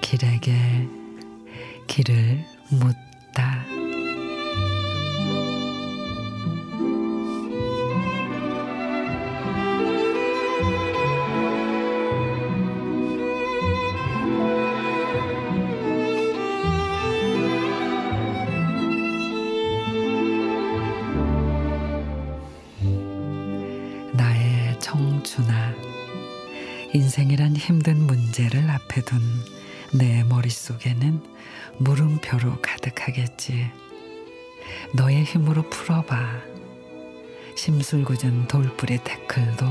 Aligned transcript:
길에게 0.00 0.52
길을 1.88 2.44
묻다. 2.70 3.73
청춘아, 24.84 25.74
인생이란 26.92 27.56
힘든 27.56 28.06
문제를 28.06 28.68
앞에 28.68 29.00
둔 29.00 29.18
내 29.94 30.22
머릿속에는 30.24 31.22
물음표로 31.78 32.60
가득하겠지. 32.60 33.70
너의 34.92 35.24
힘으로 35.24 35.70
풀어봐. 35.70 36.38
심술궂은 37.56 38.48
돌뿌리 38.48 38.98
태클도 39.02 39.64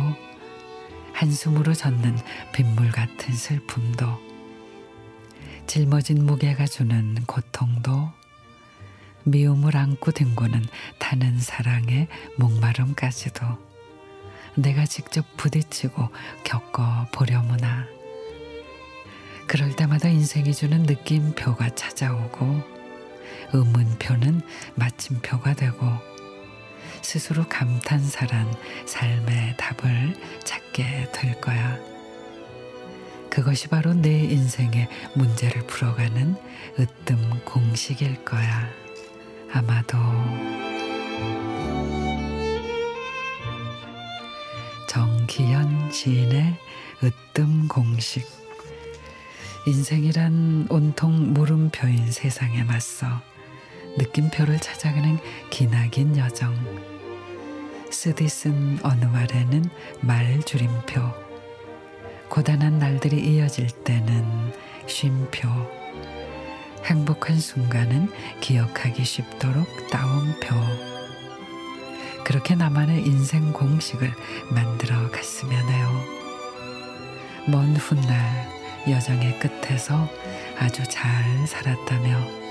한숨으로 1.14 1.76
젖는 1.76 2.18
빗물 2.52 2.90
같은 2.90 3.36
슬픔도 3.36 4.20
짊어진 5.68 6.26
무게가 6.26 6.66
주는 6.66 7.24
고통도 7.28 8.10
미움을 9.26 9.78
안고 9.78 10.12
뒹구는 10.12 10.66
타는 10.98 11.40
사랑의 11.40 12.08
목마름까지도 12.38 13.73
내가 14.56 14.86
직접 14.86 15.26
부딪히고 15.38 16.10
겪어 16.44 17.08
보려무나 17.12 17.86
그럴 19.48 19.76
때마다 19.76 20.10
인생이 20.10 20.54
주는 20.54 20.84
느낌표가 20.84 21.76
찾아오고 21.76 22.62
의문표는 23.54 24.42
마침표가 24.76 25.54
되고 25.54 25.86
스스로 27.02 27.48
감탄사란 27.48 28.54
삶의 28.86 29.58
답을 29.58 30.16
찾게 30.44 31.12
될 31.14 31.42
거야. 31.42 31.78
그것이 33.30 33.68
바로 33.68 33.94
내 33.94 34.10
인생의 34.26 34.88
문제를 35.16 35.68
풀어가는 35.68 36.36
으뜸 36.80 37.44
공식일 37.46 38.24
거야. 38.24 38.70
아마도 39.52 39.98
정기현 44.94 45.92
시인의 45.92 46.56
으뜸 47.04 47.68
공식 47.68 48.28
인생이란 49.66 50.68
온통 50.70 51.34
물음표인 51.34 52.12
세상에 52.12 52.64
맞서 52.64 53.08
느낌표를 53.98 54.60
찾아가는 54.60 55.18
기나긴 55.50 56.16
여정. 56.16 56.54
쓰디 57.90 58.28
쓴 58.28 58.78
어느 58.84 59.06
말에는 59.06 59.66
말 60.02 60.44
줄임표. 60.44 61.02
고단한 62.30 62.78
날들이 62.78 63.20
이어질 63.20 63.70
때는 63.84 64.54
쉼표. 64.86 65.50
행복한 66.86 67.40
순간은 67.40 68.12
기억하기 68.42 69.04
쉽도록 69.04 69.66
따옴표. 69.90 70.93
그렇게 72.24 72.56
나만의 72.56 73.06
인생 73.06 73.52
공식을 73.52 74.14
만들어 74.50 75.10
갔으면 75.12 75.68
해요. 75.70 75.90
먼 77.48 77.76
훗날 77.76 78.48
여정의 78.90 79.40
끝에서 79.40 80.08
아주 80.58 80.84
잘 80.84 81.46
살았다며 81.48 82.44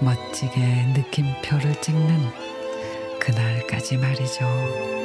멋지게 0.00 0.86
느낌표를 0.94 1.80
찍는 1.80 2.30
그날까지 3.20 3.96
말이죠. 3.98 5.03